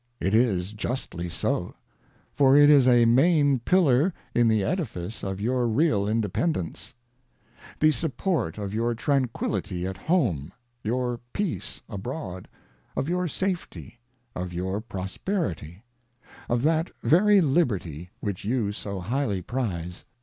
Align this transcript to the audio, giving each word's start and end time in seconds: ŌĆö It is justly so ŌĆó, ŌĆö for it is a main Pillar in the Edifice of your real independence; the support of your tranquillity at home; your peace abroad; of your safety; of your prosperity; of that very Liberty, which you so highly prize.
ŌĆö 0.19 0.27
It 0.29 0.33
is 0.33 0.73
justly 0.73 1.29
so 1.29 1.51
ŌĆó, 1.63 1.67
ŌĆö 1.67 1.73
for 2.33 2.57
it 2.57 2.71
is 2.71 2.87
a 2.87 3.05
main 3.05 3.59
Pillar 3.59 4.11
in 4.33 4.47
the 4.47 4.63
Edifice 4.63 5.23
of 5.23 5.39
your 5.39 5.67
real 5.67 6.07
independence; 6.07 6.95
the 7.79 7.91
support 7.91 8.57
of 8.57 8.73
your 8.73 8.95
tranquillity 8.95 9.85
at 9.85 9.97
home; 9.97 10.51
your 10.83 11.19
peace 11.33 11.81
abroad; 11.87 12.47
of 12.95 13.07
your 13.09 13.27
safety; 13.27 13.99
of 14.35 14.51
your 14.51 14.81
prosperity; 14.81 15.83
of 16.49 16.63
that 16.63 16.89
very 17.03 17.39
Liberty, 17.39 18.09
which 18.21 18.43
you 18.43 18.71
so 18.71 19.01
highly 19.01 19.43
prize. 19.43 20.05